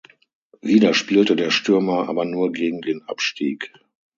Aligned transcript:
Wieder 0.61 0.95
spielte 0.95 1.35
der 1.35 1.51
Stürmer 1.51 2.09
aber 2.09 2.25
nur 2.25 2.51
gegen 2.51 2.81
den 2.81 3.03
Abstieg. 3.03 3.71